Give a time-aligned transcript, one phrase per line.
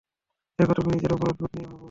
[0.59, 1.79] দেখো, তুমি নিজের অপরাধবোধ নিয়ে ভাবো।